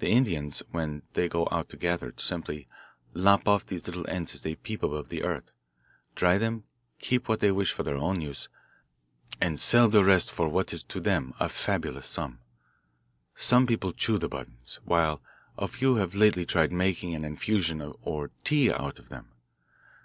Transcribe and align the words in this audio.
The 0.00 0.08
Indians, 0.08 0.64
when 0.72 1.02
they 1.12 1.28
go 1.28 1.46
out 1.52 1.68
to 1.68 1.76
gather 1.76 2.08
it, 2.08 2.18
simply 2.18 2.66
lop 3.14 3.46
off 3.46 3.64
these 3.64 3.86
little 3.86 4.04
ends 4.10 4.34
as 4.34 4.42
they 4.42 4.56
peep 4.56 4.82
above 4.82 5.08
the 5.08 5.22
earth, 5.22 5.52
dry 6.16 6.36
them, 6.36 6.64
keep 6.98 7.28
what 7.28 7.38
they 7.38 7.52
wish 7.52 7.70
for 7.72 7.84
their 7.84 7.96
own 7.96 8.20
use, 8.20 8.48
and 9.40 9.60
sell 9.60 9.86
the 9.88 10.02
rest 10.02 10.32
for 10.32 10.48
what 10.48 10.72
is 10.72 10.82
to 10.82 10.98
them 10.98 11.32
a 11.38 11.48
fabulous 11.48 12.06
sum. 12.06 12.40
Some 13.36 13.68
people 13.68 13.92
chew 13.92 14.18
the 14.18 14.28
buttons, 14.28 14.80
while 14.84 15.22
a 15.56 15.68
few 15.68 15.94
have 15.94 16.16
lately 16.16 16.44
tried 16.44 16.72
making 16.72 17.14
an 17.14 17.24
infusion 17.24 17.80
or 18.02 18.32
tea 18.42 18.72
out 18.72 18.98
of 18.98 19.10
them. 19.10 19.30